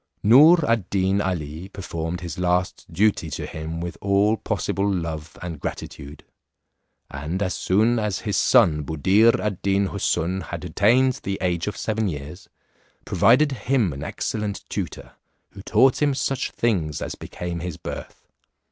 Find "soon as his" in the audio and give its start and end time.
7.53-8.35